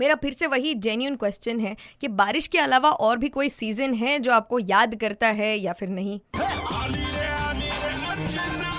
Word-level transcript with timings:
मेरा 0.00 0.14
फिर 0.14 0.32
से 0.32 0.46
वही 0.46 0.74
जेन्यून 0.74 1.16
क्वेश्चन 1.16 1.60
है 1.60 1.76
कि 2.00 2.08
बारिश 2.22 2.46
के 2.46 2.58
अलावा 2.58 2.90
और 2.90 3.18
भी 3.18 3.28
कोई 3.28 3.48
सीजन 3.48 3.94
है 3.94 4.18
जो 4.18 4.32
आपको 4.32 4.58
याद 4.58 4.94
करता 4.94 5.28
है 5.40 5.56
या 5.58 5.72
फिर 5.72 5.88
नहीं? 5.88 6.20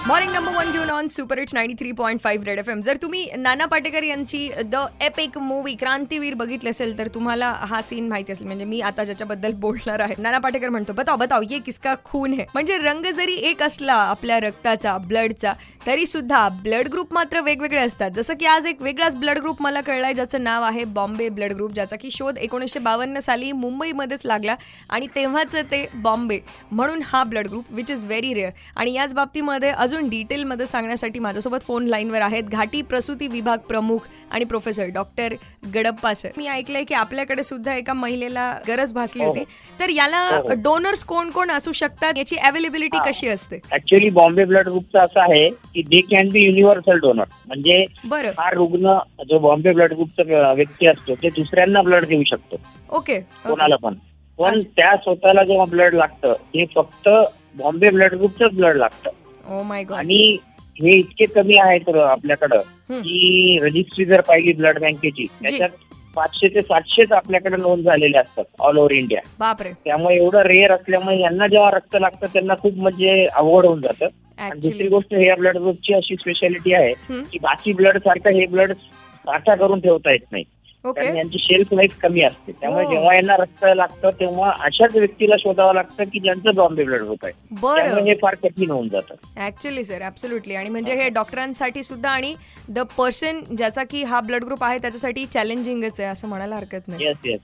मॉर्निंग 0.07 0.31
नंबर 0.33 0.53
वन 0.55 0.71
घेऊन 0.71 0.89
on 0.89 1.07
super 1.07 1.39
it's 1.39 1.53
ninety 1.53 1.75
three 1.75 1.91
point 1.91 2.19
five 2.21 2.45
red 2.45 2.59
F 2.59 2.69
M 2.69 2.79
जर 2.81 2.97
तुम्ही 2.97 3.25
नाना 3.37 3.65
पाटेकर 3.65 4.03
यांची 4.03 4.49
द 4.65 4.75
एपिक 5.01 5.37
मूवी 5.37 5.73
क्रांतीवीर 5.75 6.33
बघितली 6.33 6.69
असेल 6.69 6.97
तर 6.97 7.07
तुम्हाला 7.07 7.49
हा 7.61 7.81
सीन 7.81 8.07
माहिती 8.09 8.31
असेल. 8.31 8.45
म्हणजे 8.47 8.65
मी 8.65 8.79
आता 8.81 9.03
ज्याच्याबद्दल 9.03 9.53
बोलणार 9.59 9.99
आहे. 9.99 10.15
नाना 10.17 10.37
पाटेकर 10.37 10.69
म्हणतो 10.69 10.93
बताव 10.93 11.17
बताव 11.17 11.41
ये 11.49 11.59
किसका 11.59 11.95
खून 12.03 12.33
है? 12.33 12.45
म्हणजे 12.53 12.77
रंग 12.77 13.05
जरी 13.17 13.33
एक 13.49 13.63
असला 13.63 13.93
आपल्या 13.93 14.39
रक्ताचा 14.39 14.97
ब्लडचा 14.97 15.53
तरी 15.87 16.05
सुद्धा 16.05 16.47
ब्लड 16.63 16.87
ग्रुप 16.87 17.13
मात्र 17.13 17.41
वेगवेगळे 17.41 17.81
असतात. 17.81 18.11
जसं 18.11 18.33
की 18.39 18.45
आज 18.45 18.65
एक 18.67 18.81
वेगळाच 18.81 19.15
ब्लड 19.15 19.39
ग्रुप 19.39 19.61
मला 19.61 19.81
कळलाय 19.81 20.13
ज्याचं 20.13 20.43
नाव 20.43 20.63
आहे 20.63 20.83
बॉम्बे 20.93 21.29
ब्लड 21.29 21.53
ग्रुप 21.53 21.73
ज्याचा 21.73 21.95
की 21.95 22.11
शोध 22.11 22.37
एकोणीसशे 22.37 22.79
बावन्न 22.79 23.19
साली 23.19 23.51
मुंबईमध्येच 23.51 24.25
लागला 24.25 24.55
आणि 24.89 25.07
तेव्हाचं 25.15 25.71
ते 25.71 25.85
बॉम्बे 25.93 26.39
म्हणून 26.71 27.01
हा 27.05 27.23
blood 27.23 27.47
group 27.47 27.71
which 27.71 27.91
is 27.91 28.05
very 28.05 28.33
rare 28.33 28.51
आणि 28.75 28.93
याच 28.93 29.13
बाबतीमध्ये 29.13 29.71
अजून 29.89 30.09
डिटेलमध्ये 30.09 30.65
सांगण्यासाठी 30.67 31.19
माझ्यासोबत 31.19 31.63
फोन 31.63 31.85
लाईनवर 31.87 32.21
आहेत 32.21 32.49
घाटी 32.51 32.81
प्रसूती 32.89 33.27
विभाग 33.27 33.57
प्रमुख 33.67 34.07
आणि 34.31 34.45
प्रोफेसर 34.45 34.89
डॉक्टर 34.93 35.33
गडप्पा 35.73 36.13
सर 36.13 36.29
मी 36.37 36.47
ऐकलंय 36.47 36.83
की 36.83 36.93
आपल्याकडे 36.95 37.43
सुद्धा 37.43 37.73
एका 37.75 37.93
महिलेला 37.93 38.51
गरज 38.67 38.93
भासली 38.93 39.23
होती. 39.23 39.43
तर 39.79 39.89
याला 39.89 40.53
डोनर्स 40.57 41.03
कोण 41.05 41.29
कोण 41.29 41.51
असू 41.51 41.71
शकतात? 41.71 42.17
याची 42.17 42.35
अवेलेबिलिटी 42.37 42.97
कशी 43.05 43.27
असते? 43.27 43.59
ऍक्च्युअली 43.73 44.09
बॉम्बे 44.09 44.45
ब्लड 44.45 44.67
ग्रुपचं 44.67 44.99
असं 44.99 45.19
आहे 45.21 45.49
की 45.49 45.81
they 45.83 46.01
can 46.11 46.29
be 46.29 46.43
universal 46.45 46.99
donor 47.01 47.23
म्हणजे 47.47 47.83
बरं. 48.05 48.31
हा 48.37 48.49
रुग्ण 48.51 48.97
जो 49.29 49.39
बॉम्बे 49.39 49.71
ब्लड 49.73 49.93
ग्रुपचा 49.93 50.51
व्यक्ती 50.53 50.87
असतो 50.87 51.15
ते 51.15 51.29
दुसऱ्यांना 51.29 51.81
ब्लड 51.81 52.05
देऊ 52.05 52.23
शकतो. 52.27 52.61
ओके 52.89 53.19
कोणाला 53.45 53.75
पण. 53.75 53.95
पण. 54.39 54.59
त्या 54.75 54.95
स्वतःला 54.95 55.43
जेव्हा 55.43 55.65
ब्लड 55.65 55.93
लागतं 55.93 56.33
ते 56.53 56.65
फक्त 56.75 57.09
बॉम्बे 57.57 57.91
ब्लड 57.93 58.13
ग्रुपचंच 58.15 58.55
ब्लड 58.55 58.77
लागतं. 58.77 59.09
आणि 59.95 60.37
हे 60.81 60.97
इतके 60.99 61.25
कमी 61.25 61.57
आहेत 61.57 61.95
आपल्याकडं. 61.95 62.61
की 63.01 63.59
रजिस्ट्री 63.61 64.05
जर 64.05 64.21
पाहिली 64.21 64.53
ब्लड 64.53 64.79
बँकेची 64.79 65.25
त्याच्यात 65.41 65.69
पाचशे 66.15 66.47
ते 66.55 66.61
सातशेच 66.61 67.11
आपल्याकडे 67.11 67.57
नोंद 67.57 67.83
झालेले 67.83 68.17
असतात 68.17 68.43
ऑल 68.59 68.77
ओव्हर 68.77 68.91
इंडिया 68.91 69.21
बापरे. 69.39 69.71
त्यामुळे 69.85 70.15
एवढं 70.15 70.39
रेअर 70.39 70.71
असल्यामुळे 70.71 71.19
यांना 71.19 71.47
जेव्हा 71.47 71.71
रक्त 71.71 71.97
लागतं 72.01 72.27
त्यांना 72.27 72.53
खूप 72.55 72.73
म्हणजे 72.73 73.25
अवघड 73.25 73.65
होऊन 73.65 73.81
जातं. 73.81 74.05
आणि 74.37 74.59
दुसरी 74.59 74.87
गोष्ट 74.87 75.13
हे 75.13 75.35
ब्लड 75.35 75.57
ग्रुपची 75.57 75.93
अशी 75.93 76.15
स्पेशालिटी 76.15 76.73
आहे. 76.73 76.93
की 77.31 77.39
बाकी 77.41 77.73
ब्लड 77.73 77.97
सारखं 77.97 78.29
हे 78.29 78.45
ब्लड 78.45 78.71
साठा 78.71 79.55
करून 79.55 79.79
ठेवता 79.79 80.11
येत 80.11 80.31
नाही. 80.31 80.43
कारण 80.85 81.15
यांची 81.17 81.37
शेल्फ 81.39 81.73
लाईफ 81.73 81.95
कमी 82.01 82.21
असते. 82.21 82.51
त्यामुळे 82.51 82.83
हो. 82.85 82.91
जेव्हा 82.91 83.15
यांना 83.15 83.35
रक्त 83.37 83.65
लागतं 83.75 84.09
तेव्हा 84.09 84.51
अशाच 84.65 84.95
व्यक्तीला 84.95 85.35
शोधावं 85.39 85.73
लागतं 85.73 86.03
की 86.03 86.19
ज्यांचं 86.19 86.55
बॉम्बे 86.55 86.83
ब्लड 86.83 87.01
ग्रुप 87.03 87.25
आहे. 87.25 87.33
बरं. 87.61 88.05
हे 88.05 88.13
फार 88.15 88.35
कठीण 88.43 88.71
होऊन 88.71 88.87
जातं. 88.89 89.15
ऍक्च्युली 89.45 89.83
सर 89.83 90.05
ऍब्सोल्युटली 90.07 90.55
आणि 90.55 90.69
म्हणजे 90.69 90.93
हे. 90.93 91.07
डॉक्टरांसाठी 91.09 91.83
सुद्धा 91.83 92.09
आणि 92.09 92.33
द 92.69 92.79
पर्सन 92.97 93.41
ज्याचा 93.57 93.83
की 93.83 94.03
हा 94.03 94.19
ब्लड 94.21 94.43
ग्रुप 94.43 94.63
आहे 94.63 94.77
त्याच्यासाठी 94.77 95.25
चॅलेंजिंगच 95.25 95.99
आहे 95.99 96.09
असं 96.09 96.27
म्हणायला 96.27 96.55
हरकत 96.55 96.87
नाही. 96.87 97.35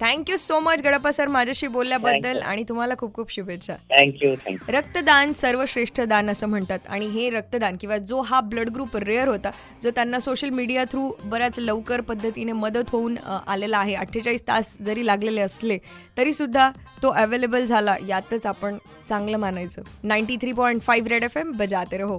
Thank you 0.00 0.36
so 0.36 0.58
much 0.60 0.82
Gadappa 0.82 1.10
sir 1.10 1.28
माझ्याशी 1.28 1.66
बोलल्याबद्दल. 1.68 2.38
आणि 2.38 2.62
तुम्हाला 2.68 2.94
खूप 2.98 3.14
खूप 3.14 3.32
शुभेच्छा. 3.32 3.74
थँक्यू 3.90 4.34
थँक्यू 4.46 4.76
रक्तदान 4.76 5.32
सर्वश्रेष्ठ 5.32 6.00
दान 6.00 6.30
असं 6.30 6.48
म्हणतात 6.48 6.78
आणि 6.88 7.06
हे 7.06 7.28
रक्तदान 7.30 7.76
किंवा 7.80 7.96
जो 7.98 8.20
हा 8.20 8.40
ब्लड 8.40 8.68
ग्रुप 8.68 8.96
रेअर 8.96 9.28
होता 9.28 9.50
जो 9.82 9.90
त्यांना 9.90 10.18
सोशल 10.18 10.50
मीडिया 10.50 10.84
थ्रू 10.84 11.10
बऱ्याच 11.24 11.58
लवकर 11.58 12.00
पद्धतीने 12.00 12.52
मदत 12.52 12.72
होऊन 12.90 13.16
आलेला 13.46 13.78
आहे. 13.78 13.94
अठ्ठेचाळीस 13.94 14.42
तास 14.48 14.76
जरी 14.80 15.06
लागलेले 15.06 15.40
असले 15.40 15.78
तरीसुद्धा 16.16 16.70
तो 17.02 17.08
अवेलेबल 17.12 17.64
झाला. 17.64 17.96
यातच 18.08 18.46
आपण 18.46 18.76
चांगलं 19.08 19.38
मानायचं. 19.38 19.82
Ninety 20.02 20.36
three 20.36 20.52
point 20.52 20.82
five 20.82 21.08
red 21.08 21.24
F 21.24 21.36
M 21.36 21.50
बजाते 21.56 21.98
रहो 21.98 22.18